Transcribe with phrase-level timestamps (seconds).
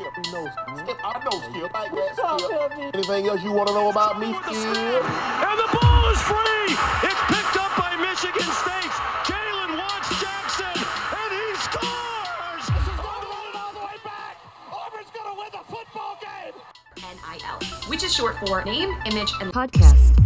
[0.00, 0.26] Skip.
[0.26, 0.50] He knows.
[0.78, 1.74] Skip, I know Skip.
[1.74, 2.94] Like that, Skip.
[2.94, 4.56] Anything else you want to know about me, Skip?
[4.56, 6.72] And the ball is free.
[7.04, 8.94] It's picked up by Michigan State.
[9.28, 12.64] Jalen Watts Jackson, and he scores.
[13.04, 14.40] all the way back.
[14.72, 16.54] Auburn's gonna win the football game.
[16.96, 20.16] NIL, which is short for name, image, and podcast.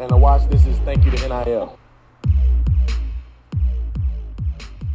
[0.00, 1.78] And to watch this is thank you to NIL.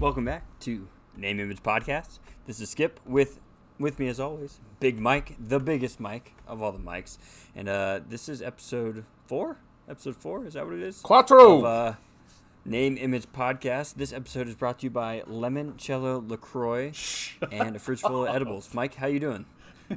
[0.02, 2.20] Welcome back to Name Image Podcast.
[2.48, 3.40] This is Skip with
[3.82, 7.18] with me as always, Big Mike, the biggest Mike of all the mics,
[7.56, 9.58] and uh, this is episode four.
[9.90, 11.02] Episode four is that what it is?
[11.02, 11.60] Quattro.
[11.60, 11.94] Of, uh,
[12.64, 13.96] Name Image Podcast.
[13.96, 16.92] This episode is brought to you by Lemon Lemoncello Lacroix
[17.52, 18.72] and a fridge full of edibles.
[18.72, 19.46] Mike, how you doing?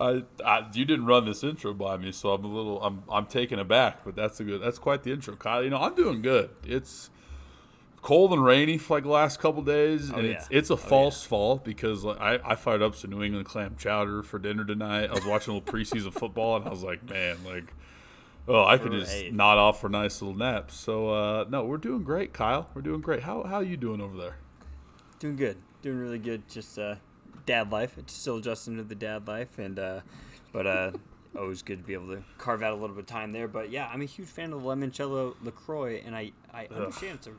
[0.00, 3.26] I, I, you didn't run this intro by me, so I'm a little, I'm, I'm
[3.26, 4.04] taken aback.
[4.04, 5.62] But that's a good, that's quite the intro, Kyle.
[5.62, 6.50] You know, I'm doing good.
[6.64, 7.10] It's
[8.04, 10.32] cold and rainy for like the last couple days, and yeah.
[10.32, 13.46] it's, it's a Oh, false fall because like, I, I fired up some New England
[13.46, 15.08] clam chowder for dinner tonight.
[15.08, 17.72] I was watching a little preseason football, and I was like, man, like,
[18.46, 20.74] oh, I could just nod off for nice little naps.
[20.74, 22.68] So, uh, no, we're doing great, Kyle.
[22.74, 23.22] We're doing great.
[23.22, 24.36] How, how you doing over there?
[25.18, 25.56] Doing good.
[25.80, 26.46] Doing really good.
[26.46, 26.96] Just uh,
[27.46, 27.96] dad life.
[27.96, 30.00] It's still adjusting to the dad life, and uh,
[30.52, 30.90] but uh,
[31.38, 33.48] always good to be able to carve out a little bit of time there.
[33.48, 37.28] But yeah, I'm a huge fan of the limoncello Lacroix, and I I understand it's
[37.28, 37.32] a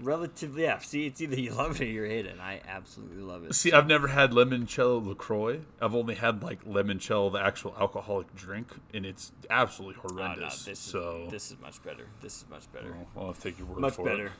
[0.00, 0.78] relatively yeah.
[0.78, 2.32] See, it's either you love it or you hate it.
[2.32, 3.54] And I absolutely love it.
[3.54, 5.60] See, I've never had limoncello Lacroix.
[5.80, 10.64] I've only had like limoncello, the actual alcoholic drink, and it's absolutely Oh, no, horrendous.
[10.64, 12.06] this so, is this is much better.
[12.20, 12.94] This is much better.
[13.14, 14.26] well, I'll take your word much for better.
[14.26, 14.32] it.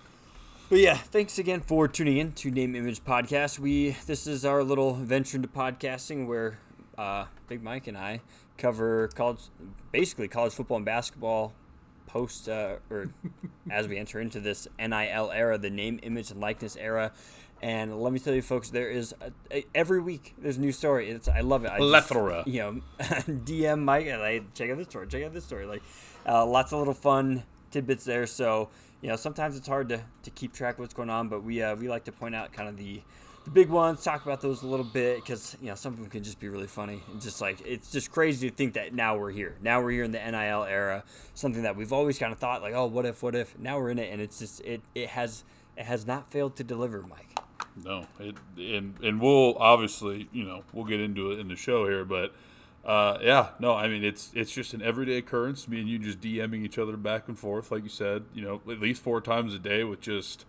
[0.68, 3.58] But yeah, thanks again for tuning in to Name Image Podcast.
[3.60, 6.58] We this is our little venture into podcasting where
[6.98, 8.20] uh, Big Mike and I
[8.58, 9.42] cover college,
[9.92, 11.52] basically college football and basketball
[12.16, 13.08] post uh, or
[13.70, 17.12] as we enter into this NIL era, the name, image, and likeness era.
[17.62, 20.72] And let me tell you, folks, there is a, a- every week there's a new
[20.72, 21.10] story.
[21.10, 21.70] It's I love it.
[21.70, 22.42] I just- Plethora.
[22.46, 25.66] you know, DM Mike and like check out this story, check out this story.
[25.66, 25.82] Like
[26.28, 28.26] uh, lots of little fun tidbits there.
[28.26, 28.68] So
[29.02, 31.62] you know, sometimes it's hard to, to keep track of what's going on, but we
[31.62, 33.02] uh, we like to point out kind of the
[33.46, 36.10] the big ones, talk about those a little bit because you know some of them
[36.10, 39.16] can just be really funny and just like it's just crazy to think that now
[39.16, 39.56] we're here.
[39.62, 42.74] Now we're here in the NIL era, something that we've always kind of thought like,
[42.74, 43.56] oh, what if, what if?
[43.56, 45.44] Now we're in it, and it's just it it has
[45.76, 47.38] it has not failed to deliver, Mike.
[47.84, 51.86] No, it, and and we'll obviously, you know, we'll get into it in the show
[51.86, 52.34] here, but
[52.84, 55.68] uh, yeah, no, I mean it's it's just an everyday occurrence.
[55.68, 58.60] Me and you just DMing each other back and forth, like you said, you know,
[58.68, 60.46] at least four times a day with just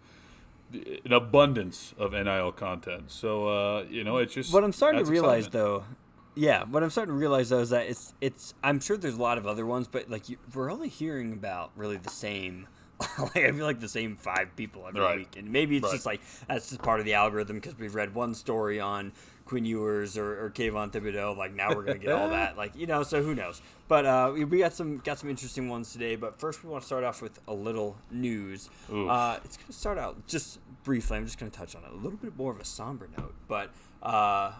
[0.74, 3.12] an abundance of NIL content.
[3.12, 5.54] So uh, you know, it's just What I'm starting to realize, excitement.
[5.54, 5.96] though,
[6.36, 8.54] yeah, what I'm starting to realize though is that it's it's.
[8.64, 11.72] I'm sure there's a lot of other ones, but like you, we're only hearing about
[11.76, 12.68] really the same.
[13.20, 15.18] like I feel like the same five people every Right.
[15.20, 15.94] week, and maybe it's Right.
[15.94, 19.14] just like that's just part of the algorithm because we've read one story on
[19.48, 21.36] Quinn Ewers or, or Kayvon Thibodeaux.
[21.36, 23.04] Like now we're gonna get all that, like you know.
[23.04, 23.62] So who knows?
[23.88, 26.16] But uh, we, we got some got some interesting ones today.
[26.16, 28.70] But first, we want to start off with a little news.
[28.92, 31.18] Uh, it's gonna start out just briefly.
[31.18, 33.72] I'm just gonna touch on it a little bit more of a somber note, but.
[34.04, 34.54] Uh,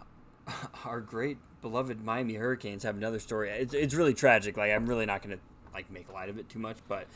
[0.86, 3.50] our great beloved Miami Hurricanes have another story.
[3.50, 4.58] It's, it's really tragic.
[4.58, 5.40] Like I'm really not gonna
[5.74, 7.08] like make light of it too much, but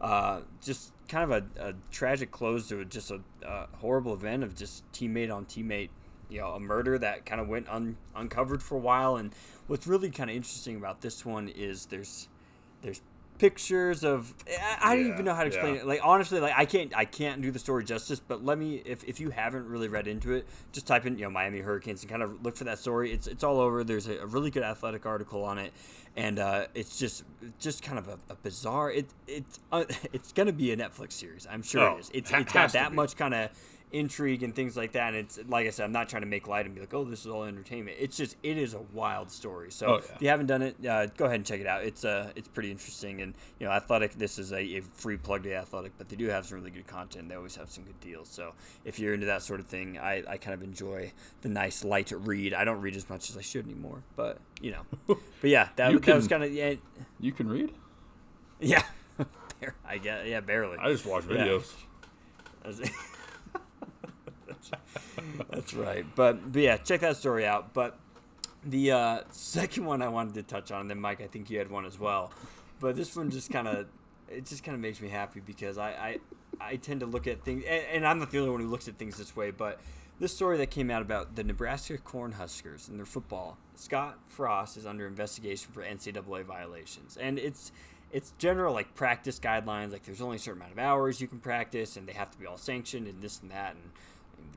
[0.00, 4.54] uh, just kind of a, a tragic close to just a, a horrible event of
[4.54, 5.90] just teammate on teammate.
[6.28, 9.16] You know, a murder that kind of went un, uncovered for a while.
[9.16, 9.32] And
[9.66, 12.28] what's really kind of interesting about this one is there's
[12.82, 13.00] there's
[13.38, 15.80] pictures of I, I don't even know how to explain yeah.
[15.82, 15.86] it.
[15.86, 19.04] Like honestly like i can't i can't do the story justice but let me if,
[19.04, 22.10] if you haven't really read into it just type in you know miami hurricanes and
[22.10, 23.12] kind of look for that story.
[23.12, 23.84] It's it's all over.
[23.84, 25.72] There's a, a really good athletic article on it
[26.16, 27.22] and uh, it's just
[27.60, 31.46] just kind of a, a bizarre it it's uh, it's gonna be a netflix series.
[31.48, 32.10] I'm sure Oh, it is.
[32.12, 33.50] It's, ha- it's got that much kind of
[33.92, 36.46] intrigue and things like that and it's like i said i'm not trying to make
[36.46, 37.96] light and be like oh this is all entertainment.
[37.98, 39.70] It's just it is a wild story.
[39.70, 40.14] So Oh, yeah.
[40.16, 41.84] if you haven't done it uh, go ahead and check it out.
[41.84, 45.44] It's uh it's pretty interesting and you know athletic this is a, a free plug
[45.44, 47.28] to athletic but they do have some really good content.
[47.28, 48.28] They always have some good deals.
[48.28, 48.52] So
[48.84, 51.12] if you're into that sort of thing i, I kind of enjoy
[51.42, 52.52] the nice light read.
[52.54, 54.82] I don't read as much as i should anymore but you know.
[55.40, 56.74] But yeah that, that was kind of yeah,
[57.20, 57.72] you can read.
[58.60, 58.82] yeah.
[59.86, 60.76] I guess yeah barely.
[60.78, 61.72] I just watch videos.
[62.62, 62.90] That's-
[65.50, 66.04] That's right.
[66.14, 67.74] But, but yeah, check that story out.
[67.74, 67.98] But
[68.64, 71.58] the uh, second one I wanted to touch on, and then Mike, I think you
[71.58, 72.32] had one as well.
[72.80, 73.86] But this one just kind of
[74.28, 76.18] it just kind of makes me happy because I, I
[76.60, 78.88] I tend to look at things, and, and I'm not the only one who looks
[78.88, 79.50] at things this way.
[79.50, 79.80] But
[80.20, 84.86] this story that came out about the Nebraska Cornhuskers and their football, Scott Frost is
[84.86, 87.72] under investigation for NCAA violations, and it's
[88.12, 89.92] it's general like practice guidelines.
[89.92, 92.38] Like there's only a certain amount of hours you can practice, and they have to
[92.38, 93.90] be all sanctioned and this and that, and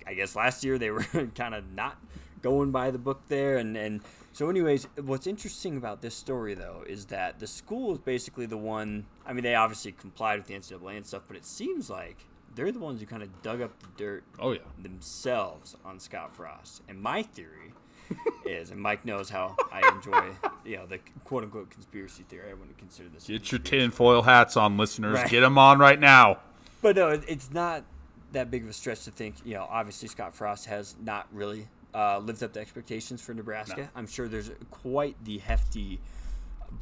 [0.08, 1.04] I guess last year they were
[1.36, 1.98] kind of not
[2.42, 4.02] going by the book there, and and
[4.34, 8.58] so anyways, what's interesting about this story though is that the school is basically the
[8.58, 9.06] one.
[9.26, 12.18] I mean, they obviously complied with the NCAA and stuff, but it seems like
[12.56, 14.60] they're the ones who kind of dug up the dirt Oh yeah.
[14.82, 16.82] themselves on Scott Frost.
[16.90, 17.74] And my theory
[18.46, 20.32] is, and Mike knows how I enjoy,
[20.66, 22.50] you know, the quote unquote conspiracy theory.
[22.50, 23.28] I wouldn't consider this.
[23.28, 25.16] Get your tinfoil hats on, listeners.
[25.16, 25.30] Right.
[25.30, 26.40] Get them on right now.
[26.82, 27.84] But no, it's not
[28.32, 29.36] that big of a stretch to think.
[29.46, 33.82] You know, obviously Scott Frost has not really uh, lived up to expectations for Nebraska.
[33.82, 33.88] No.
[33.96, 36.00] I'm sure there's quite the hefty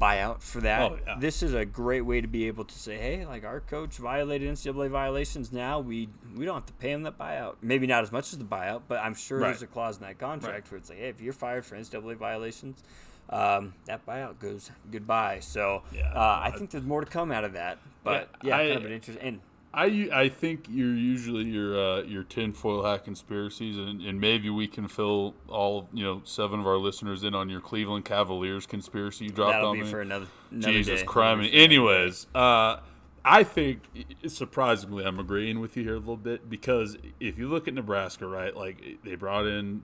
[0.00, 0.82] buyout for that.
[0.82, 1.16] Oh, yeah.
[1.18, 4.48] This is a great way to be able to say, hey, like our coach violated
[4.48, 5.52] NCAA violations.
[5.52, 7.56] Now we we don't have to pay him that buyout.
[7.60, 10.18] Maybe not as much as the buyout, but I'm sure there's a clause in that
[10.18, 10.70] contract Right.
[10.70, 12.82] where it's like, hey, if you're fired for NCAA violations.
[13.28, 15.38] Um, that buyout goes goodbye.
[15.40, 16.12] So Yeah.
[16.12, 17.78] uh, I think there's more to come out of that.
[18.02, 19.24] But yeah, I- kind of an interesting.
[19.24, 19.40] And
[19.72, 24.66] I, I think you're usually your uh, your tinfoil hat conspiracies, and, and maybe we
[24.66, 29.26] can fill all you know seven of our listeners in on your Cleveland Cavaliers conspiracy
[29.26, 29.90] you dropped That'll on be me.
[29.90, 31.06] for another, another Jesus day.
[31.06, 31.24] Christ!
[31.24, 32.80] That'll be for another Anyways, uh,
[33.24, 33.82] I think
[34.26, 38.26] surprisingly I'm agreeing with you here a little bit because if you look at Nebraska,
[38.26, 39.82] right, like they brought in.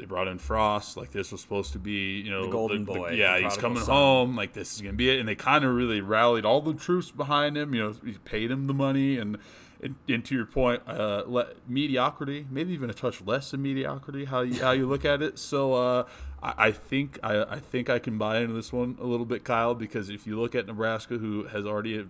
[0.00, 3.10] They brought in Frost, like this was supposed to be, you know, The golden boy,
[3.10, 3.94] yeah, the he's coming son.
[3.94, 4.34] home.
[4.36, 7.10] Like this is gonna be it, and they kind of really rallied all the troops
[7.10, 7.74] behind him.
[7.74, 9.36] You know, he paid him the money, and
[9.82, 14.24] and, and to your point, uh, le- mediocrity, maybe even a touch less than mediocrity.
[14.24, 15.38] How you how you look at it.
[15.38, 16.04] So uh,
[16.42, 19.44] I, I think I, I think I can buy into this one a little bit,
[19.44, 22.06] Kyle, because if you look at Nebraska, who has already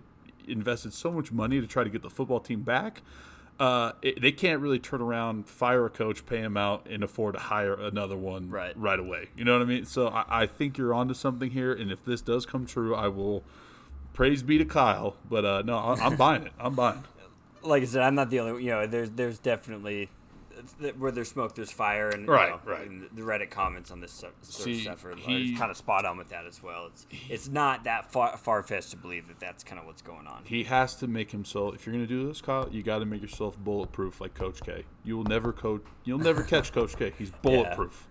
[0.47, 3.01] invested so much money to try to get the football team back.
[3.61, 7.35] Uh, it, they can't really turn around, fire a coach, pay him out, and afford
[7.35, 8.75] to hire another one Right.
[8.75, 9.29] right away.
[9.37, 9.85] You know what I mean?
[9.85, 13.07] So I, I think you're onto something here, and if this does come true, I
[13.07, 13.43] will
[14.13, 15.15] praise be to Kyle.
[15.29, 16.53] But uh, no, I, I'm buying it.
[16.59, 17.03] I'm buying.
[17.63, 18.63] Like I said, I'm not the only.
[18.63, 20.09] You know, there's there's definitely
[20.97, 22.87] where there's smoke, there's fire, and you Right, know, right.
[22.89, 26.05] and the Reddit comments on this sort of See, stuff are, he- kind of spot
[26.05, 26.87] on with that as well.
[26.87, 30.27] It's it's not that far far fetched to believe that that's kind of what's going
[30.27, 30.43] on.
[30.45, 31.75] He has to make himself.
[31.75, 34.61] If you're going to do this, Kyle, you got to make yourself bulletproof, like Coach
[34.61, 34.83] K.
[35.03, 35.83] You will never coach.
[36.03, 37.13] You'll never catch Coach K.
[37.17, 38.07] He's bulletproof.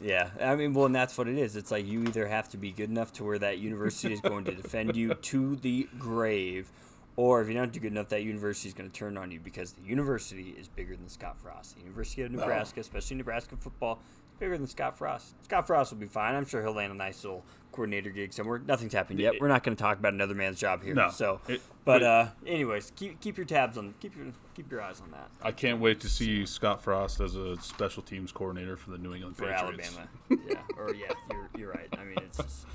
[0.00, 1.56] Yeah, I mean, well, and that's what it is.
[1.56, 4.44] It's like you either have to be good enough to where that university is going
[4.44, 6.70] to defend you to the grave,
[7.18, 9.40] or if you don't do good enough, that university is going to turn on you
[9.40, 11.74] because the university is bigger than Scott Frost.
[11.74, 14.00] The University of Nebraska, especially Nebraska football,
[14.30, 15.34] is bigger than Scott Frost.
[15.44, 16.36] Scott Frost will be fine.
[16.36, 18.60] I'm sure he'll land a nice little coordinator gig somewhere.
[18.64, 19.34] Nothing's happened yet.
[19.40, 20.94] We're not going to talk about another man's job here.
[20.94, 21.10] No.
[21.10, 24.80] So, It- but but- uh, anyways, keep keep your tabs on keep your keep your
[24.80, 28.76] eyes on that I can't wait to see Scott Frost as a special teams coordinator
[28.76, 29.96] for the New England for Patriots.
[29.96, 30.08] Alabama.
[30.48, 31.88] yeah, or yeah, you're you're right.
[31.98, 32.66] I mean, it's just,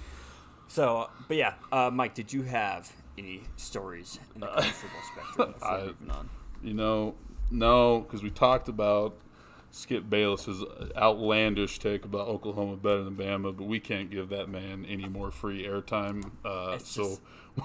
[0.68, 1.10] so.
[1.30, 5.68] But yeah, uh, Mike, did you have any stories in the college football spectrum before
[5.72, 6.30] I- moving on?
[6.62, 7.16] You know,
[7.52, 9.16] no, because we talked about
[9.72, 10.64] Skip Bayless's
[10.96, 15.32] outlandish take about Oklahoma better than Bama, but we can't give that man any more
[15.32, 16.32] free airtime.
[16.46, 17.18] Uh, so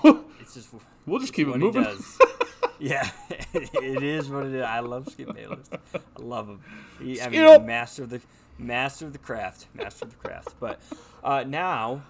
[0.40, 0.70] It's just
[1.06, 1.82] we'll just keep it moving.
[1.82, 2.18] He does.
[2.78, 3.08] yeah,
[3.52, 4.62] it is what it is.
[4.62, 5.68] I love Skip Bayless.
[5.94, 6.60] I love him.
[7.00, 8.20] He, I mean, master of the
[8.58, 10.54] master of the craft, master of the craft.
[10.58, 10.80] But
[11.22, 12.02] uh, now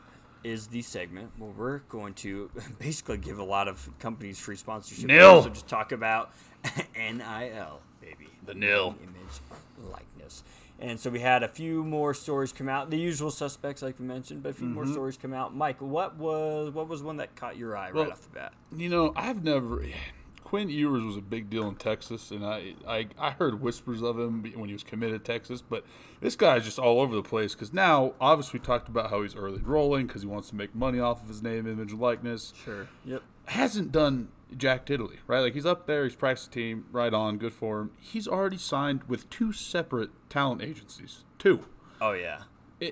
[0.44, 5.06] is the segment where we're going to basically give a lot of companies free sponsorship.
[5.06, 5.28] Nil.
[5.30, 6.30] Also, just talk about
[6.96, 8.28] NIL, baby.
[8.46, 8.94] The nil.
[9.02, 10.42] Image, likeness.
[10.80, 12.88] And so we had a few more stories come out.
[12.90, 14.92] The usual suspects, like we mentioned, but a few more Mm-hmm.
[14.92, 15.54] stories come out.
[15.54, 18.52] Mike, what was what was one that caught your eye Well, right off the bat?
[18.76, 19.82] You know, I've never.
[20.48, 24.18] Quinn Ewers was a big deal in Texas, and I, I, I heard whispers of
[24.18, 25.60] him when he was committed to Texas.
[25.60, 25.84] But
[26.22, 29.36] this guy's just all over the place because now, obviously, we talked about how he's
[29.36, 32.54] early rolling because he wants to make money off of his name, image, and likeness.
[32.64, 32.88] Sure.
[33.04, 33.22] Yep.
[33.44, 35.40] Hasn't done Jack Diddley, right?
[35.40, 37.90] Like he's up there, he's practiced team, right on, good for him.
[37.98, 41.66] He's already signed with two separate talent agencies, two.
[42.00, 42.44] Oh yeah.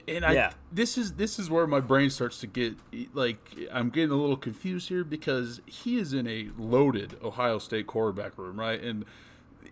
[0.08, 0.52] And I, Yeah.
[0.72, 2.74] this is this is where my brain starts to get
[3.14, 3.38] like
[3.72, 8.36] I'm getting a little confused here because he is in a loaded Ohio State quarterback
[8.36, 8.82] room, right?
[8.82, 9.04] And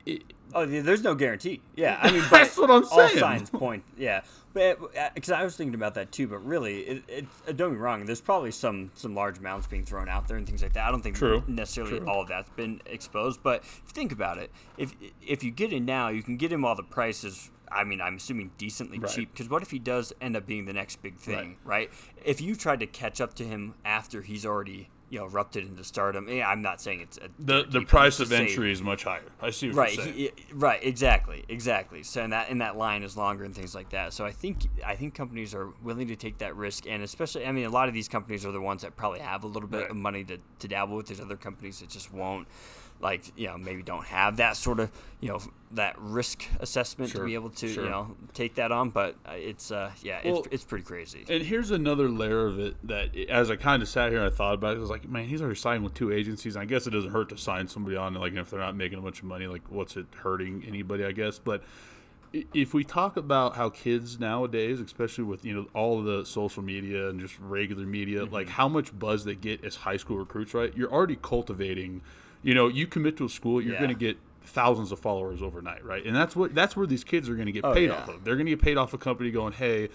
[0.07, 0.23] it,
[0.55, 1.63] Oh, there's no guarantee.
[1.75, 3.19] Yeah, I mean, That's what I'm All saying.
[3.19, 3.83] signs point.
[3.97, 4.21] Yeah,
[4.53, 4.79] but
[5.15, 6.29] because I was thinking about that too.
[6.29, 8.05] But really, it, it, uh, don't be wrong.
[8.07, 10.87] There's probably some some large amounts being thrown out there and things like that.
[10.87, 11.43] I don't think True.
[11.49, 12.07] necessarily True.
[12.09, 13.43] all of that's been exposed.
[13.43, 14.95] But think about it, if
[15.27, 17.51] if you get in now, you can get him while the price is.
[17.75, 19.11] I mean, I'm assuming decently Right.
[19.11, 19.33] cheap.
[19.33, 21.91] Because what if he does end up being the next big thing, Right.
[21.91, 21.91] right?
[22.25, 25.85] If you tried to catch up to him after he's already you know erupted into
[25.85, 28.83] stardom, yeah, I'm not saying it's a the the price of to say- entry is
[28.83, 29.23] much higher.
[29.41, 30.17] I see what right you're saying.
[30.17, 33.91] he- right exactly exactly so and that and that line is longer and things like
[33.91, 37.47] that so i think i think companies are willing to take that risk and especially
[37.47, 39.69] i mean a lot of these companies are the ones that probably have a little
[39.69, 39.91] bit Right.
[39.91, 42.49] of money to, to dabble with there's other companies that just won't
[43.05, 45.39] like you know maybe don't have that sort of you know
[45.73, 47.85] that risk assessment Sure, to be able to sure.
[47.85, 48.91] you know take that on.
[48.91, 51.25] But uh, it's uh, yeah, Well, it's, it's pretty crazy.
[51.29, 54.35] And here's another layer of it that, as I kind of sat here and I
[54.35, 56.57] thought about it, I was like, man, he's already signed with two agencies.
[56.57, 59.03] I guess it doesn't hurt to sign somebody on, like if they're not making a
[59.03, 61.05] bunch of money, like what's it hurting anybody?
[61.05, 61.63] I guess, but
[62.53, 66.63] if we talk about how kids nowadays, especially with you know all of the social
[66.63, 68.35] media and just regular media, Mm-hmm.
[68.35, 70.73] like how much buzz they get as high school recruits, right?
[70.77, 72.01] You're already cultivating.
[72.45, 73.81] You know, you commit to a school, you're Yeah.
[73.81, 76.05] going to get thousands of followers overnight, right?
[76.07, 77.97] And that's what that's where these kids are going to get Oh, paid yeah.
[77.97, 78.25] off of.
[78.25, 79.89] They're going to get paid off a company going, hey,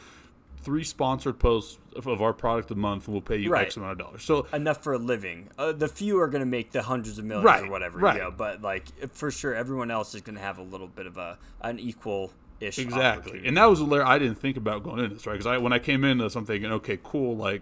[0.62, 3.68] three sponsored posts of, our product a month, and we'll pay you Right.
[3.68, 4.24] X amount of dollars.
[4.24, 5.50] So enough for a living.
[5.58, 8.16] Uh, the few are going to make the hundreds of millions Right, or whatever, right.
[8.16, 11.06] you know, but like for sure, everyone else is going to have a little bit
[11.06, 12.78] of a an equal ish.
[12.80, 15.34] exactly, and that was a layer I didn't think about going into this, right?
[15.34, 17.62] Because I when I came into this, I'm thinking, okay, cool, like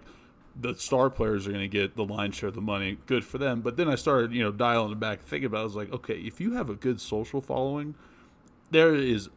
[0.60, 3.38] the star players are going to get the lion's share of the money, good for
[3.38, 3.60] them.
[3.60, 5.92] But then I started, you know, dialing it back, thinking about, it, I was like,
[5.92, 7.94] okay, if you have a good social following,
[8.70, 9.28] there is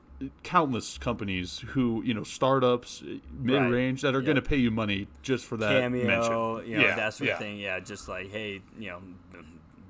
[0.44, 3.04] countless companies who you know startups
[3.40, 4.26] mid range that are Yeah.
[4.26, 6.32] going to pay you money just for that cameo, mention.
[6.72, 7.34] you know, Yeah, that sort yeah.
[7.34, 7.58] of thing.
[7.58, 9.02] Yeah, just like hey, you know,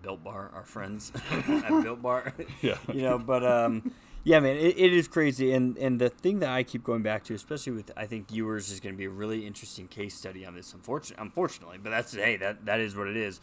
[0.02, 2.34] Built Bar, our friends at Built Bar.
[2.62, 2.78] Yeah.
[2.94, 3.92] you know, but um,
[4.24, 7.24] yeah, man, it, it is crazy, and and the thing that I keep going back
[7.26, 10.46] to, especially with I think Ewers, is going to be a really interesting case study
[10.46, 10.74] on this.
[10.74, 13.40] Unfortunately, unfortunately, but that's hey, that that is what it is.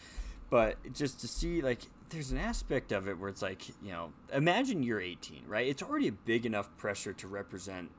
[0.51, 1.81] But just to see like.
[2.11, 5.67] There's an aspect of it where it's like, you know, imagine you're 18, right?
[5.67, 7.91] It's already a big enough pressure to represent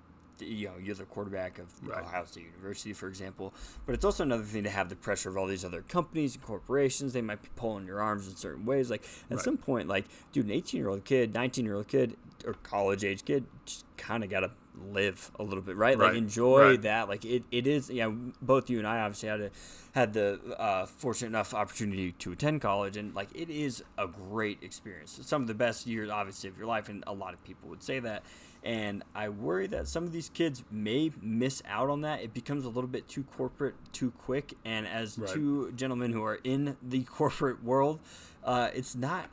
[0.42, 2.04] you know you're the quarterback of Right.
[2.04, 3.54] Ohio State University, for example.
[3.86, 6.44] But it's also another thing to have the pressure of all these other companies and
[6.44, 7.14] corporations.
[7.14, 8.90] They might be pulling your arms in certain ways.
[8.90, 9.44] Like at Right.
[9.44, 12.16] some point, like dude, an 18 year old kid, 19 year old kid,
[12.46, 14.52] or college age kid, just kind of gotta
[14.94, 15.98] live a little bit, right?
[16.00, 16.82] Like enjoy right.
[16.84, 17.10] that.
[17.10, 17.90] Like it, it is.
[17.90, 18.10] Yeah,
[18.42, 19.52] both you and I obviously had a,
[19.94, 24.64] had the uh, fortunate enough opportunity to attend college, and like it is a great
[24.64, 25.20] experience.
[25.24, 27.84] Some of the best years, obviously, of your life, and a lot of people would
[27.84, 28.24] say that.
[28.64, 32.22] And I worry that some of these kids may miss out on that.
[32.22, 34.54] It becomes a little bit too corporate, too quick.
[34.66, 35.30] And as Right.
[35.30, 38.00] two gentlemen who are in the corporate world,
[38.44, 39.30] uh, it's not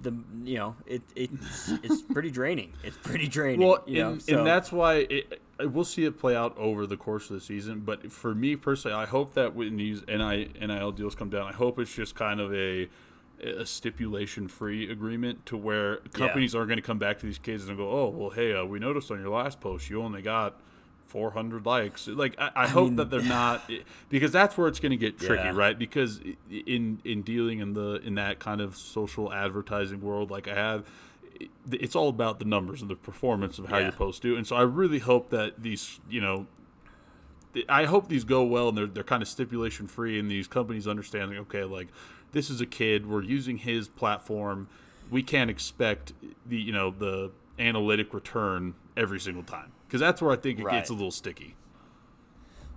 [0.00, 0.12] the
[0.44, 2.72] you know it it's it's pretty draining.
[2.82, 3.66] It's pretty draining.
[3.66, 4.12] Well, you know?
[4.12, 7.34] and, So- and that's why it, we'll see it play out over the course of
[7.34, 7.80] the season.
[7.80, 11.52] But for me personally, I hope that when these NI, NIL deals come down, I
[11.52, 12.88] hope it's just kind of a
[13.40, 17.68] a stipulation free agreement to where companies aren't going to come back to these kids
[17.68, 20.56] and go, oh, well, hey, uh, we noticed on your last post you only got
[21.06, 22.06] 400 likes.
[22.08, 23.68] Like, I, I, hope mean- that they're not
[24.08, 25.52] because that's where it's going to get tricky, Yeah.
[25.56, 25.78] right?
[25.78, 26.20] Because
[26.50, 30.86] in in dealing in the in that kind of social advertising world, like I have
[31.70, 33.84] it's all about the numbers and the performance of how Yeah.
[33.84, 34.36] your posts do.
[34.36, 36.46] And so I really hope that these, you know,
[37.68, 40.86] I hope these go well and they're, they're kind of stipulation free and these companies
[40.86, 41.88] understanding, okay, like
[42.32, 44.68] this is a kid, we're using his platform.
[45.10, 46.12] We can't expect
[46.46, 49.72] the, you know, the analytic return every single time.
[49.86, 50.72] Because that's where I think it Right.
[50.78, 51.54] gets a little sticky.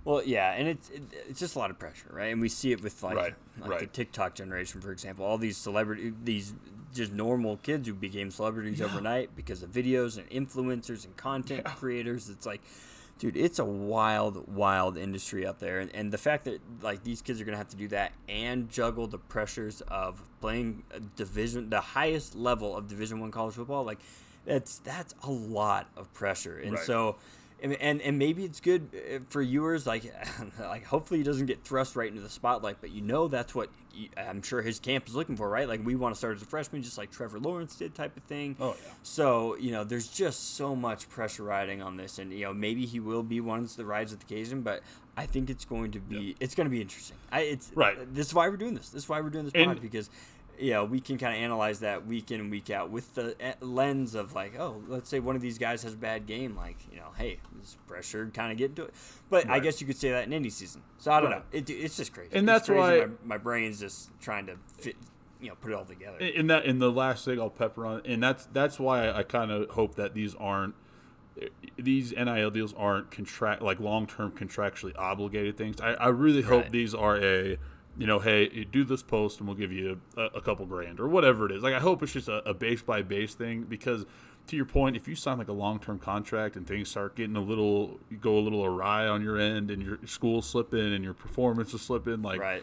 [0.04, 0.88] Well, yeah, and it's
[1.28, 2.26] it's just a lot of pressure, right?
[2.30, 3.80] And we see it with like, Right, like right.
[3.80, 5.24] the TikTok generation, for example.
[5.24, 6.54] All these celebrity, these
[6.94, 12.30] just normal kids who became celebrities overnight because of videos and influencers and content creators.
[12.30, 12.62] It's like,
[13.18, 17.22] dude, it's a wild, wild industry out there, and, and the fact that like these
[17.22, 21.70] kids are gonna have to do that and juggle the pressures of playing a division,
[21.70, 23.98] the highest level of Division One college football, like
[24.44, 26.84] that's that's a lot of pressure, and Right.
[26.84, 27.16] so
[27.62, 30.12] and, and and maybe it's good uh, for Ewers like
[30.60, 33.70] like hopefully he doesn't get thrust right into the spotlight but you know that's what
[34.16, 35.66] I'm sure his camp is looking for right?
[35.66, 38.22] Like we want to start as a freshman just like trevor lawrence did type of
[38.24, 38.56] thing.
[38.60, 38.92] Oh, yeah.
[39.02, 42.84] so you know there's just so much pressure riding on this and you know maybe
[42.86, 44.82] he will be one of that rides with the occasion but
[45.16, 47.16] i think it's going to be it's going to be interesting.
[47.32, 47.96] I it's Right.
[48.14, 48.90] this is why we're doing this.
[48.90, 50.10] This is why we're doing this And- pod because
[50.58, 53.34] you know, we can kind of analyze that week in and week out with the
[53.40, 56.56] eh, lens of like, oh, let's say one of these guys has a bad game,
[56.56, 58.94] like, you know, hey, this pressure kind of get into it.
[59.30, 60.82] But I guess you could say that in any season.
[60.98, 61.38] So I don't Right.
[61.52, 61.58] know.
[61.58, 62.30] It, it's just crazy.
[62.34, 63.00] And It's that's crazy.
[63.00, 64.96] why- my, my brain's just trying to fit,
[65.40, 66.18] you know, put it all together.
[66.18, 69.50] And that in the last thing I'll pepper on, and that's that's why I, kind
[69.50, 70.74] of hope that these aren't
[71.76, 75.80] these NIL deals aren't contract like long term contractually obligated things.
[75.80, 76.72] I, I really hope Right.
[76.72, 77.58] these are a
[77.98, 81.00] you know, hey, you do this post and we'll give you a, a couple grand
[81.00, 81.62] or whatever it is.
[81.62, 84.04] Like I hope it's just a, a base by base thing because
[84.48, 87.36] to your point, if you sign like a long term contract and things start getting
[87.36, 91.14] a little go a little awry on your end and your school slipping and your
[91.14, 92.62] performance is slipping, like right.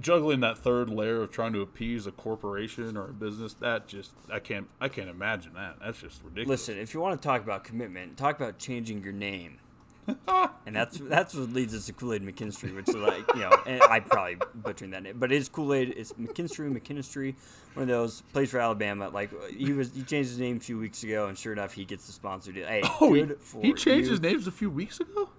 [0.00, 4.12] juggling that third layer of trying to appease a corporation or a business that just
[4.30, 7.42] i can't i can't imagine that that's just ridiculous Listen, if you want to talk
[7.42, 9.58] about commitment, talk about changing your name
[10.66, 13.52] and that's that's what leads us to Kool Aid McKinstry, which is like you know,
[13.66, 15.94] and I probably butchering that name, but it is Kool Aid.
[15.96, 17.34] It's McKinstry, McKinstry,
[17.74, 19.08] one of those plays for Alabama.
[19.08, 21.84] Like he was, he changed his name a few weeks ago, and sure enough, he
[21.84, 22.66] gets the sponsor deal.
[22.66, 23.26] Hey, Oh, he,
[23.62, 24.10] he changed you.
[24.12, 25.30] his names a few weeks ago.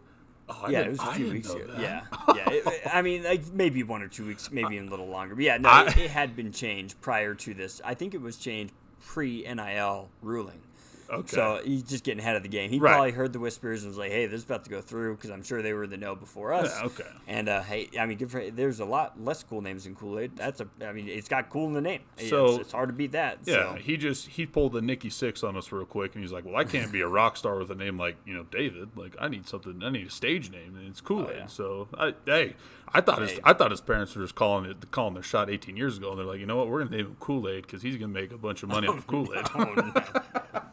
[0.47, 1.65] Oh, Yeah, it was a few weeks ago.
[1.67, 1.79] that.
[1.81, 2.03] Yeah,
[2.35, 2.49] yeah.
[2.51, 5.33] It, I mean, like maybe one or two weeks, maybe even a little longer.
[5.35, 7.81] But yeah, no, I- it, it had been changed prior to this.
[7.83, 8.71] I think it was changed
[9.03, 10.61] pre NIL ruling.
[11.09, 11.35] Okay.
[11.35, 12.69] So he's just getting ahead of the game.
[12.69, 12.91] He Right.
[12.93, 15.29] probably heard the whispers and was like, "Hey, this is about to go through," because
[15.29, 16.75] I'm sure they were in the know before us.
[16.79, 17.09] Yeah, okay.
[17.27, 20.35] And uh, hey, I mean, for, there's a lot less cool names in Kool Aid.
[20.35, 22.01] That's a, I mean, it's got cool in the name.
[22.17, 23.39] It's- So- it's, hard to beat that.
[23.45, 23.75] Yeah, so.
[23.81, 26.55] he just he pulled the Nikki Sixx on us real quick, and he's like, "Well,
[26.55, 28.89] I can't be a rock star with a name like you know David.
[28.95, 29.81] Like, I need something.
[29.83, 31.45] I need a stage name, and it's Kool Aid." yeah.
[31.47, 32.55] So, I, hey,
[32.93, 35.75] I thought his I thought his parents were just calling it calling their shot 18
[35.77, 36.67] years ago, and they're like, "You know what?
[36.69, 39.05] We're gonna name him Kool Aid because he's gonna make a bunch of money off
[39.07, 39.93] Kool Aid." Oh, no.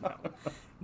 [0.02, 0.21] no.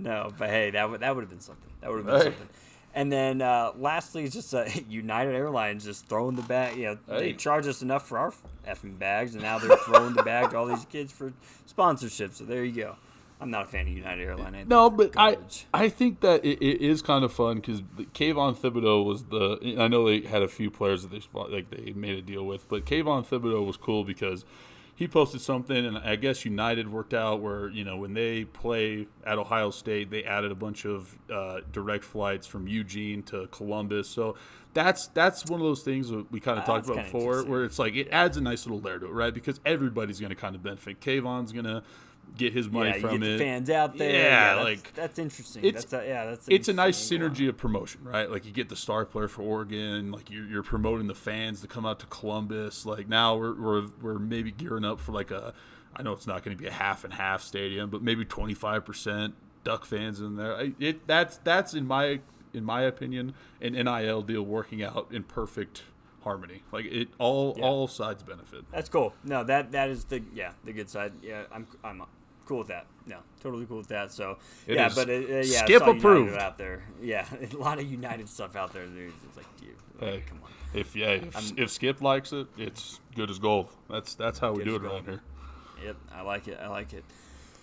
[0.01, 1.69] No, but hey, that would that would have been something.
[1.81, 2.23] That would have been Hey.
[2.23, 2.47] something.
[2.91, 6.75] And then uh, lastly, just uh, United Airlines just throwing the bag.
[6.77, 8.33] You know, they charge us enough for our
[8.67, 11.31] effing bags, and now they're throwing the bag to all these kids for
[11.67, 12.33] sponsorship.
[12.33, 12.95] So there you go.
[13.41, 14.67] I'm not a fan of United Airlines.
[14.67, 15.37] No, but it's I.
[15.73, 17.81] I think that it, it is kind of fun because
[18.13, 19.75] Kayvon Thibodeaux was the.
[19.79, 22.67] I know they had a few players that they like they made a deal with,
[22.67, 24.43] but Kayvon Thibodeaux was cool because
[24.99, 29.07] he posted something, and I guess United worked out where you know when they play
[29.25, 34.09] at Ohio State, they added a bunch of uh, direct flights from Eugene to Columbus.
[34.09, 34.35] So
[34.73, 37.63] that's that's one of those things that we kind of Ah, talked about before, where
[37.63, 39.33] it's like it adds a nice little layer to it, right?
[39.33, 40.99] Because everybody's going to kind of benefit.
[40.99, 41.81] Kayvon's going to
[42.37, 43.37] get his money yeah, from it.
[43.39, 44.11] fans out there.
[44.11, 45.63] Yeah, that's, like that's interesting.
[45.65, 48.29] it's- that's a, yeah, that's it's a nice synergy of promotion, right?
[48.29, 51.67] Like you get the star player for Oregon, like you're, you're promoting the fans to
[51.67, 52.85] come out to Columbus.
[52.85, 55.53] Like now we're, we're we're maybe gearing up for like a,
[55.95, 58.85] I know it's not going to be a half and half stadium, but maybe 25
[58.85, 59.33] percent
[59.63, 60.55] Duck fans in there.
[60.55, 62.21] I, it that's that's in my
[62.53, 65.83] in my opinion an NIL deal working out in perfect
[66.23, 66.63] harmony.
[66.71, 67.65] Like it all Yeah.
[67.65, 68.63] all sides benefit.
[68.71, 69.13] That's cool.
[69.23, 71.11] No, that that is the yeah the good side.
[71.21, 72.03] Yeah, I'm I'm
[72.49, 72.85] cool with that.
[73.05, 74.11] No, totally cool with that.
[74.11, 74.37] So
[74.67, 76.35] It yeah, but uh, uh, yeah, Skip approved.
[76.37, 76.83] out there.
[77.01, 78.85] Yeah, a lot of United stuff out there.
[78.85, 79.13] Dude.
[79.27, 80.49] It's like, dude, Hey, come on.
[80.73, 83.69] if yeah, if, if Skip likes it, it's good as gold.
[83.89, 85.21] That's that's how we do it around here.
[85.85, 86.59] Yep, I like it.
[86.61, 87.05] I like it.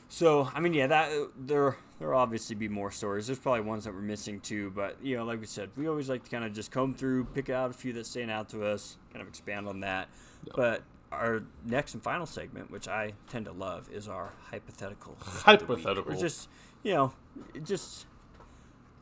[0.09, 3.27] So I mean, yeah, that there there'll obviously be more stories.
[3.27, 6.09] There's probably ones that we're missing too, but you know, like we said, we always
[6.09, 8.65] like to kind of just comb through, pick out a few that stand out to
[8.65, 10.09] us, kind of expand on that.
[10.55, 15.17] But our next and final segment, which I tend to love, is our hypothetical.
[15.21, 16.13] Hypothetical.
[16.13, 16.49] Or just
[16.83, 17.13] you know,
[17.65, 18.07] just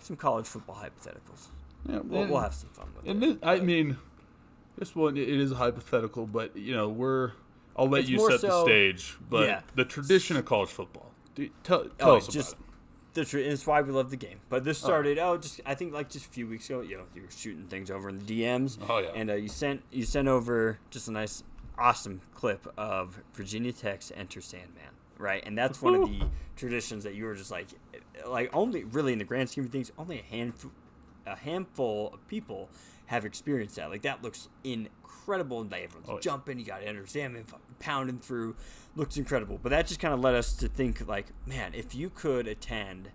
[0.00, 1.48] some college football hypotheticals.
[1.88, 3.40] Yeah, We'll, and- we'll have some fun with And it.
[3.40, 3.96] this, I mean,
[4.78, 7.32] this one it is a hypothetical, but you know we're.
[7.76, 9.60] I'll let It's you set the stage, but yeah.
[9.74, 11.10] the tradition of college football.
[11.34, 12.64] Do, tell tell Oh, us just about
[13.14, 14.38] the tr- it's why we love the game.
[14.48, 16.82] But this started oh just I think like just a few weeks ago.
[16.82, 18.78] You know, you were shooting things over in the DMs.
[18.88, 19.08] Oh, yeah.
[19.16, 21.42] And uh, you sent you sent over just a nice,
[21.78, 24.84] awesome clip of Virginia Tech's Enter Sandman.
[25.16, 27.68] Right, and that's one of the traditions that you were just like,
[28.26, 30.72] like only really in the grand scheme of things, only a handful,
[31.24, 32.68] a handful of people
[33.06, 33.90] have experienced that.
[33.90, 36.58] Like that looks incredible, and like everyone's Oh, jumping.
[36.58, 37.44] You got Enter Sandman
[37.78, 38.56] pounding through,
[38.96, 39.60] looks incredible.
[39.62, 43.10] But that just kind of led us to think like, man, if you could attend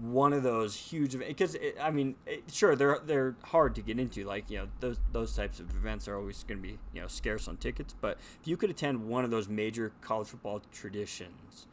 [0.00, 4.24] one of those huge because I mean, it, sure they're they're hard to get into.
[4.24, 7.06] Like you know those those types of events are always going to be you know
[7.06, 7.94] scarce on tickets.
[8.00, 11.66] But if you could attend one of those major college football traditions,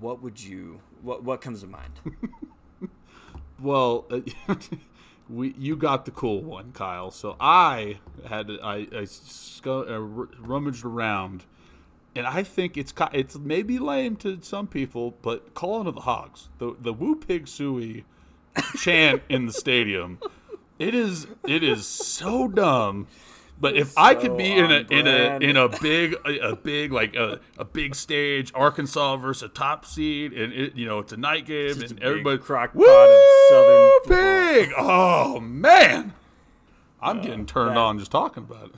[0.00, 1.92] what would you what what comes to mind?
[3.60, 4.06] Well,
[5.28, 7.10] we you got the cool one, Kyle.
[7.10, 11.44] So I had I I sco- uh, r- rummaged around,
[12.16, 16.48] and I think it's it's maybe lame to some people, but calling of the Hogs,
[16.58, 18.04] the the Woo Pig Sooie
[18.76, 20.18] chant in the stadium,
[20.78, 23.06] it is it is so dumb.
[23.58, 26.92] But if I could be in a in a in a big a, a big
[26.92, 31.12] like a, a big stage, Arkansas versus a top seed, and it you know it's
[31.12, 34.52] a night game, and everybody crock pot Woo, of Southern football.
[34.52, 34.72] big.
[34.76, 36.12] Oh man,
[37.00, 38.74] I'm getting uh, turned that- on just talking about it.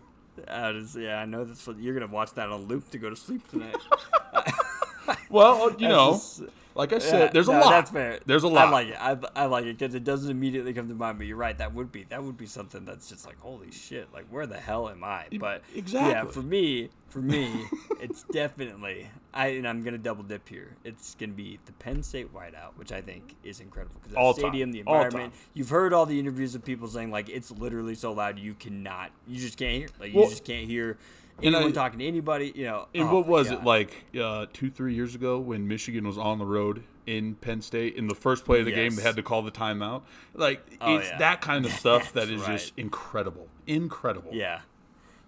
[0.48, 3.46] Yeah, I know that's what you're gonna watch that on loop to go to sleep
[3.48, 3.76] tonight.
[5.30, 6.42] Well, you know, just-
[6.78, 7.70] like I said, Yeah, there's a no, lot.
[7.70, 8.20] That's fair.
[8.24, 8.68] There's a lot.
[8.68, 8.96] I like it.
[9.00, 11.18] I, I like it because it doesn't immediately come to mind.
[11.18, 11.58] But you're right.
[11.58, 14.08] That would be that would be something that's just like holy shit.
[14.14, 15.26] Like where the hell am I?
[15.40, 16.12] But exactly.
[16.12, 17.64] yeah, for me, for me,
[18.00, 20.76] it's definitely I and I'm gonna double dip here.
[20.84, 24.32] It's gonna be the Penn State whiteout, which I think is incredible because the All
[24.32, 24.42] time.
[24.42, 25.34] stadium, the environment.
[25.54, 29.10] You've heard all the interviews of people saying like it's literally so loud you cannot,
[29.26, 29.88] you just can't hear.
[29.98, 30.96] Like you Well- just can't hear
[31.38, 32.88] And anyone I- talking to anybody, you know.
[32.94, 33.58] And oh what was God.
[33.60, 37.60] it like uh, two, three years ago when Michigan was on the road in Penn
[37.62, 38.94] State in the first play of the game?
[38.94, 40.02] They had to call the timeout.
[40.34, 41.18] Like Oh, it's yeah.
[41.18, 44.30] that kind of stuff that is That's just incredible, incredible.
[44.32, 44.60] Yeah.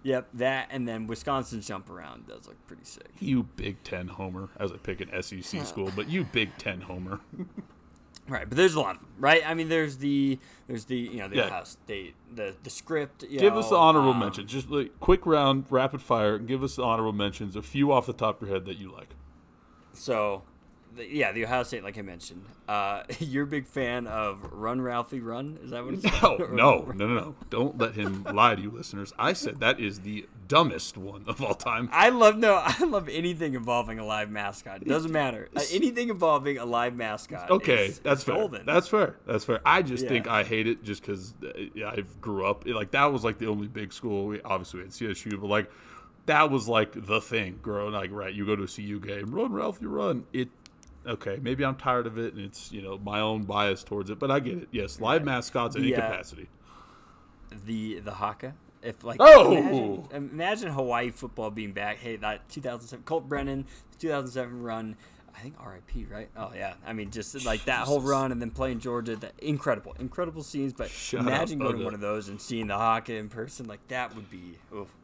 [0.03, 3.09] Yep, that and then Wisconsin's jump around does look pretty sick.
[3.19, 7.19] You Big Ten homer, as I pick an SEC school, but you Big Ten homer.
[8.31, 9.41] Right, but there's a lot of them, right?
[9.45, 11.47] I mean, there's the there's the you know the Yeah.
[11.47, 13.23] Ohio State the the script.
[13.23, 14.49] You give know, us the honorable um, mentions.
[14.49, 16.37] Just like quick round, rapid fire.
[16.37, 17.57] Give us the honorable mentions.
[17.57, 19.09] A few off the top of your head that you like.
[19.91, 20.43] So,
[20.95, 22.45] the, yeah, the Ohio State, like I mentioned.
[22.67, 25.57] Uh, you're a big fan of Run Ralphie Run.
[25.63, 26.39] Is that what it's No, called?
[26.51, 27.35] no, no, no, no.
[27.49, 29.13] Don't let him lie to you, listeners.
[29.17, 31.89] I said that is the dumbest one of all time.
[31.93, 34.81] I love no, I love anything involving a live mascot.
[34.81, 35.49] It doesn't matter.
[35.55, 37.49] Uh, anything involving a live mascot.
[37.49, 38.35] Okay, is that's fair.
[38.35, 38.65] golden.
[38.65, 39.15] That's fair.
[39.25, 39.61] That's fair.
[39.65, 40.09] I just Yeah.
[40.09, 43.67] think I hate it just because I grew up like that was like the only
[43.67, 44.27] big school.
[44.27, 45.71] We obviously we had CSU, but like
[46.27, 47.59] that was like the thing.
[47.61, 50.25] Growing like right, you go to a CU game, run Ralphie, run.
[50.33, 50.49] It
[51.05, 51.39] okay.
[51.41, 54.29] Maybe I'm tired of it, and it's you know my own bias towards it, but
[54.31, 54.67] I get it.
[54.71, 56.47] Yes, live mascots in any The, uh, capacity.
[57.65, 58.53] the the Haka.
[58.81, 59.51] If like Oh!
[59.55, 61.97] imagine, imagine Hawaii football being back.
[61.97, 63.65] Hey, that 2007 Colt Brennan,
[63.99, 64.95] 2007 run.
[65.35, 66.29] I think RIP, right?
[66.35, 66.73] Oh yeah.
[66.85, 69.15] I mean, just like that whole run and then playing Georgia.
[69.15, 70.73] That incredible, incredible scenes.
[70.73, 73.67] But Shut imagine up, going to one of those and seeing the Haka in person.
[73.67, 74.57] Like that would be.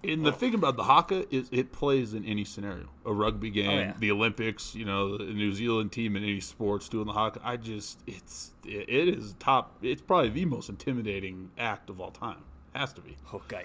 [0.03, 0.33] And the oh.
[0.33, 2.89] thing about the haka is it plays in any scenario.
[3.05, 3.93] A rugby oh, game, Oh, yeah.
[3.99, 7.39] the Olympics, you know, the New Zealand team in any sports doing the haka.
[7.43, 9.77] I just it's it it is top.
[9.81, 12.43] It's probably the most intimidating act of all time.
[12.73, 13.17] Has to be.
[13.33, 13.63] Okay.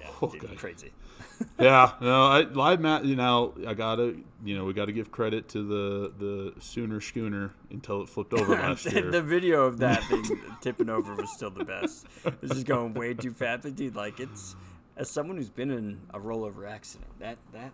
[0.00, 0.06] Yeah.
[0.20, 0.56] dude, Okay.
[0.56, 0.92] crazy.
[1.58, 3.04] yeah, no, I, live mat.
[3.04, 7.00] You know, I gotta, you know, we got to give credit to the the Sooner
[7.00, 9.10] schooner until it flipped over last year.
[9.10, 10.22] the video of that thing
[10.60, 12.06] tipping over was still the best.
[12.42, 14.54] It's just going way too fast, but dude, like it's
[14.96, 17.72] as someone who's been in a rollover accident, that that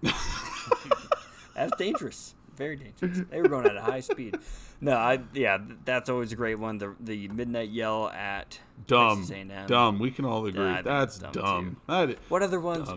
[1.56, 3.20] that's dangerous, very dangerous.
[3.30, 4.36] They were going at a high speed.
[4.80, 6.78] No, I yeah, that's always a great one.
[6.78, 9.26] The the midnight yell at dumb,
[9.66, 9.98] dumb.
[9.98, 11.32] We can all agree Yeah, that's dumb.
[11.32, 12.88] dumb, That- What other ones?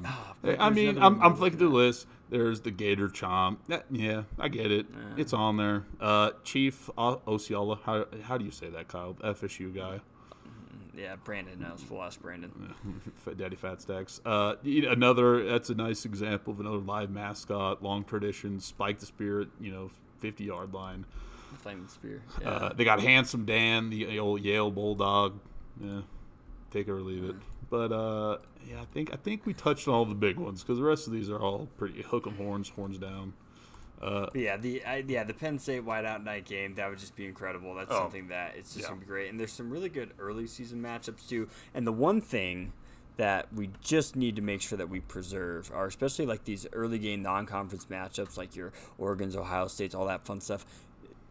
[0.44, 2.08] Hey, I mean, I'm, one I'm flicking through the list.
[2.30, 3.58] There's the Gator Chomp.
[3.70, 4.86] That, yeah, I get it.
[5.18, 5.86] It's on there.
[6.00, 7.80] Uh, Chief O- Osceola.
[7.86, 9.14] How, how do you say that, Kyle?
[9.14, 10.02] The FSU guy.
[11.00, 11.86] Yeah, Brandon knows.
[11.90, 12.74] We'll ask Brandon.
[13.38, 14.20] Daddy Fat Stacks.
[14.26, 15.46] Uh, another.
[15.46, 18.60] That's a nice example of another live mascot, long tradition.
[18.60, 19.50] Spike the Spirit.
[19.62, 21.06] You know, 50 yard line.
[21.62, 22.22] Flaming Spear.
[22.42, 22.50] Yeah.
[22.50, 25.40] Uh, they got Handsome Dan, the old Yale Bulldog.
[25.82, 26.02] Yeah,
[26.72, 27.36] take it or leave it.
[27.70, 30.78] But uh, yeah, I think I think we touched on all the big ones because
[30.78, 33.34] the rest of these are all pretty hook 'em horns, horns down.
[34.02, 37.16] Uh, but yeah, the I, yeah the Penn State whiteout night game that would just
[37.16, 37.76] be incredible.
[37.76, 38.90] That's Oh, something that it's just yeah.
[38.90, 39.30] gonna be great.
[39.30, 41.50] And there's some really good early season matchups too.
[41.74, 42.72] And the one thing
[43.18, 46.98] that we just need to make sure that we preserve are especially like these early
[46.98, 50.66] game non-conference matchups, like your Oregon's, Ohio State's, all that fun stuff.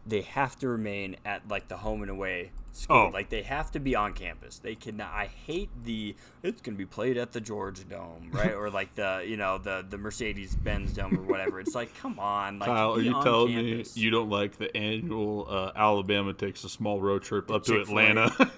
[0.05, 2.97] They have to remain at like the home and away school.
[2.97, 3.09] Oh.
[3.09, 4.59] Like they have to be on campus.
[4.59, 5.11] They cannot.
[5.11, 6.15] I hate the.
[6.43, 8.53] It's gonna be played at the Georgia Dome, right?
[8.53, 11.59] or like the you know the the Mercedes Benz Dome or whatever.
[11.59, 13.95] It's like come on, like Kyle, are you telling campus.
[13.95, 17.77] me you don't like the annual uh, Alabama takes a small road trip up to
[17.79, 18.03] Chick-fil-A.
[18.03, 18.51] Atlanta?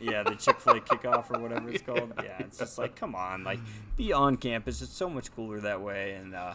[0.00, 2.12] yeah, the Chick Fil A kickoff or whatever it's called.
[2.22, 3.60] Yeah, it's just like, come on, like
[3.96, 4.82] be on campus.
[4.82, 6.54] It's so much cooler that way, and uh,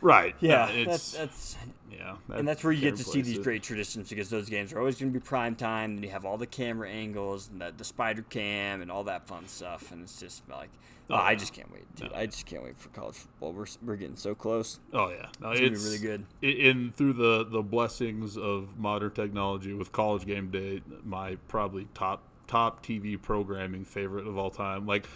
[0.00, 0.34] right.
[0.40, 1.56] yeah, it's that's that's
[1.90, 3.42] yeah, and that's where you get to see these it.
[3.42, 5.92] great traditions because those games are always going to be prime time.
[5.92, 9.26] And you have all the camera angles and the, the spider cam and all that
[9.26, 10.68] fun stuff, and it's just like,
[11.10, 11.36] oh, I yeah.
[11.36, 12.12] just can't wait, dude.
[12.12, 13.52] I just can't wait for college football.
[13.52, 14.80] We're we're getting so close.
[14.92, 16.68] Oh yeah, no, It's it's, gonna be really good.
[16.68, 22.22] In through the the blessings of modern technology with College Game Day, my probably top
[22.46, 24.86] top TV programming favorite of all time.
[24.86, 25.06] Like,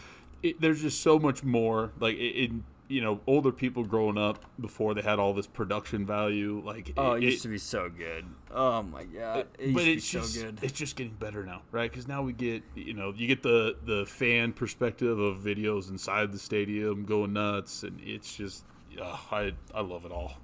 [0.43, 1.93] it, there's just so much more.
[2.01, 6.61] Like in you know older people growing up before they had all this production value.
[6.65, 8.27] Like Oh, it, it, used to be so good.
[8.51, 10.59] Oh my god, it used but to be it's so just good.
[10.63, 11.91] it's just getting better now, right?
[11.91, 16.33] Because now we get you know you get the the fan perspective of videos inside
[16.33, 18.65] the stadium going nuts, and it's just
[19.01, 20.35] uh, I I love it all.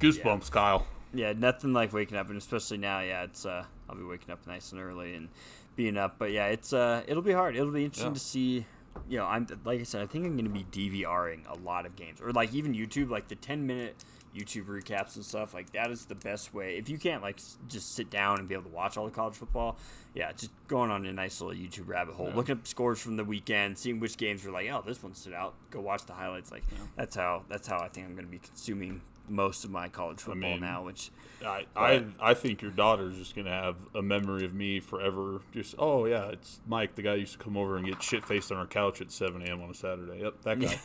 [0.00, 0.86] Goosebumps, Kyle.
[1.14, 4.46] Yeah, nothing like waking up, and especially now, yeah, it's uh, I'll be waking up
[4.46, 5.28] nice and early and
[5.76, 6.16] being up.
[6.18, 7.56] But yeah, it's uh, it'll be hard.
[7.56, 8.14] It'll be interesting Yeah.
[8.14, 8.66] to see.
[9.08, 11.86] You know, I'm like I said, I think I'm going to be DVRing a lot
[11.86, 13.96] of games, or like even YouTube, like the 10 minute
[14.34, 15.54] YouTube recaps and stuff.
[15.54, 16.76] Like that is the best way.
[16.76, 19.10] If you can't like s- just sit down and be able to watch all the
[19.10, 19.76] college football,
[20.14, 23.24] yeah, just going on a nice little YouTube rabbit hole, looking up scores from the
[23.24, 25.54] weekend, seeing which games were like, oh, this one stood out.
[25.70, 26.50] Go watch the highlights.
[26.50, 26.64] Like
[26.96, 30.20] that's how that's how I think I'm going to be consuming most of my college
[30.20, 31.10] football mean, now, which
[31.44, 35.40] I, I I think your daughter's just gonna have a memory of me forever.
[35.52, 38.24] Just oh yeah, it's Mike, the guy who used to come over and get shit
[38.24, 39.62] faced on our couch at 7 a.m.
[39.62, 40.22] on a Saturday.
[40.22, 40.80] Yep, that guy.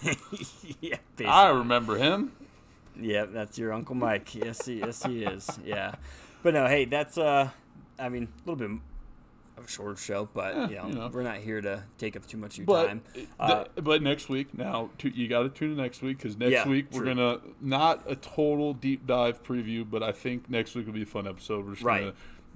[0.82, 2.32] yeah, I remember him.
[3.00, 4.36] Yeah, that's your Uncle Mike.
[4.36, 5.60] Yes, he, yes, he is.
[5.66, 5.96] Yeah,
[6.44, 7.50] but no, hey, that's uh,
[7.98, 8.82] I mean, a little bit
[9.62, 11.10] of a shorter show, but you, know, you know.
[11.14, 13.02] we're not here to take up too much of your But time.
[13.14, 16.52] th- Uh, but next week now you got to tune in next week because next
[16.52, 17.16] Yeah, week we're true.
[17.16, 21.06] gonna not a total deep dive preview, but I think next week will be a
[21.06, 21.66] fun episode.
[21.66, 22.00] We're just Right.
[22.02, 22.14] gonna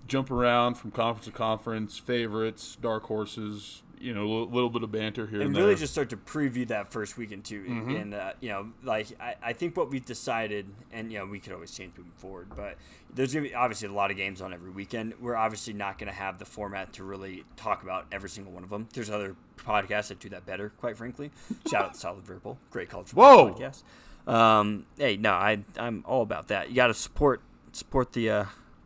[0.08, 4.84] jump around from conference to conference, favorites, dark horses, you know, a little, little bit
[4.84, 5.64] of banter here and, and there.
[5.64, 7.64] really just start to preview that first weekend too.
[7.64, 7.96] Mm-hmm.
[7.96, 11.40] And uh, you know, like I, I think what we've decided, and you know, we
[11.40, 12.78] could always change moving forward, but
[13.14, 15.14] there's gonna be obviously a lot of games on every weekend.
[15.20, 18.70] We're obviously not gonna have the format to really talk about every single one of
[18.70, 18.88] them.
[18.94, 21.32] There's other podcasts that do that better, quite frankly.
[21.70, 23.54] Shout out to Solid Verbal, great culture Whoa!
[23.54, 23.84] podcast.
[24.32, 26.70] Um, hey, no, I I'm all about that.
[26.70, 27.42] You got to support
[27.72, 28.46] support the uh,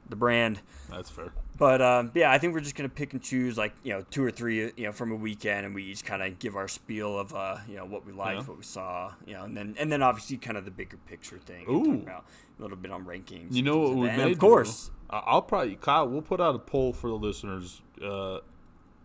[0.09, 0.59] the brand.
[0.89, 1.31] That's fair.
[1.57, 4.23] But um, yeah, I think we're just gonna pick and choose like you know two
[4.23, 7.19] or three you know from a weekend, and we each kind of give our spiel
[7.19, 8.47] of uh, you know what we liked, Yeah.
[8.47, 11.37] what we saw, you know, and then and then obviously kind of the bigger picture
[11.37, 11.65] thing.
[11.69, 12.01] Ooh.
[12.03, 12.25] about
[12.57, 13.53] a little bit on rankings.
[13.53, 14.17] You know what we like that.
[14.17, 16.07] may And of course, I'll probably Kyle.
[16.07, 17.81] We'll put out a poll for the listeners.
[18.03, 18.39] Uh,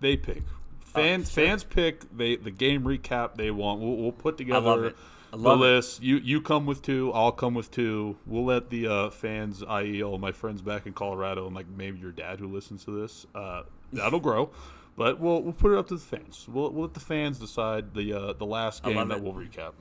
[0.01, 0.43] they pick
[0.81, 1.31] fans.
[1.33, 1.45] sure.
[1.45, 3.81] Fans pick they the game recap they want.
[3.81, 4.95] We'll, we'll put together
[5.37, 5.65] love it.
[5.65, 5.67] It.
[5.67, 6.03] list.
[6.03, 7.13] You you come with two.
[7.13, 8.17] I'll come with two.
[8.27, 11.99] We'll let the uh, fans, i.e., all my friends back in Colorado, and like maybe
[11.99, 14.51] your dad who listens to this, uh, that'll grow.
[14.97, 16.47] But we'll we'll put it up to the fans.
[16.49, 19.23] We'll, we'll let the fans decide the uh, the last game that it.
[19.23, 19.73] we'll recap.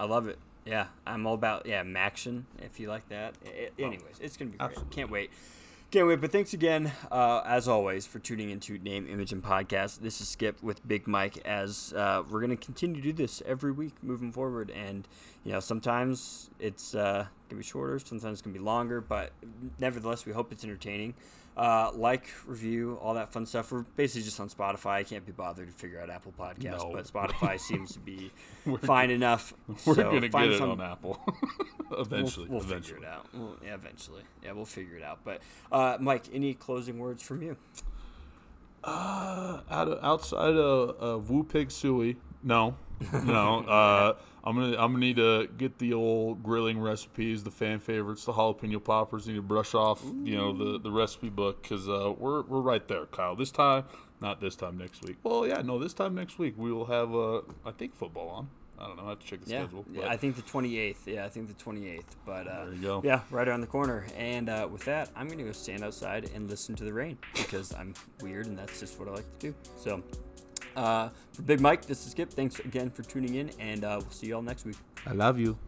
[0.00, 0.38] I love it.
[0.64, 3.34] Yeah, I'm all about yeah Maction if you like that.
[3.44, 4.70] I- I- anyways, it's gonna be great.
[4.70, 4.94] Absolutely.
[4.94, 5.30] Can't wait.
[5.92, 6.22] Can't wait.
[6.22, 10.00] But thanks again, uh, as always, for tuning into Name, Image, and Podcast.
[10.00, 11.36] This is Skip with Big Mike.
[11.44, 15.06] As uh, we're gonna continue to do this every week moving forward, and
[15.44, 19.32] you know sometimes it's uh, gonna be shorter, sometimes it's gonna be longer, but
[19.78, 21.12] nevertheless, we hope it's entertaining.
[21.54, 23.70] Uh, like, review, all that fun stuff.
[23.70, 24.92] We're basically just on Spotify.
[24.92, 26.92] I can't be bothered to figure out Apple Podcasts, No.
[26.94, 28.30] but Spotify seems to be
[28.84, 29.52] fine enough.
[29.84, 31.20] We're So gonna find get us it on Apple
[31.98, 32.46] eventually.
[32.48, 32.94] We'll, we'll eventually.
[33.00, 33.26] figure it out.
[33.34, 34.22] We'll, yeah, eventually.
[34.42, 35.18] Yeah, we'll figure it out.
[35.24, 37.56] But uh, Mike, any closing words from you?
[38.84, 42.76] out of, outside of, of Woo Pig Sooie, no,
[43.24, 43.58] no.
[43.68, 48.24] Uh, I'm gonna I'm gonna need to get the old grilling recipes, the fan favorites,
[48.24, 49.26] the jalapeno poppers.
[49.28, 52.86] Need to brush off, you know, the, the recipe book because uh, we're we're right
[52.88, 53.36] there, Kyle.
[53.36, 53.84] This time,
[54.20, 55.16] not this time next week.
[55.22, 58.48] Well, yeah, no, this time next week we will have uh, I think football on.
[58.80, 59.04] I don't know.
[59.06, 59.84] I have to check the Yeah, schedule.
[59.92, 60.96] yeah, I think the 28th.
[61.06, 62.02] Yeah, I think the 28th.
[62.26, 63.00] But uh, There you go.
[63.04, 64.04] yeah, right around the corner.
[64.16, 67.72] And uh, with that, I'm gonna go stand outside and listen to the rain because
[67.72, 69.54] I'm weird and that's just what I like to do.
[69.76, 70.02] So.
[70.76, 72.30] Uh, for Big Mike, this is Skip.
[72.30, 74.76] Thanks again for tuning in, and uh, we'll see you all next week.
[75.06, 75.58] I love you.